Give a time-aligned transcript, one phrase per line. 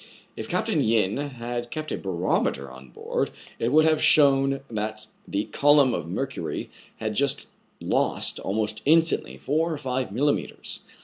[0.35, 0.67] If Capt.
[0.67, 6.07] Yin had kept a barometer on board, it would have shown that the column of
[6.09, 7.45] mercury had just
[7.79, 10.79] lost, almost instantly, four or five milli metres.